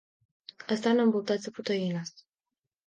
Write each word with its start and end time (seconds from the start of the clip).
Estan 0.77 1.03
envoltats 1.05 1.47
de 1.51 1.55
proteïnes. 1.59 2.15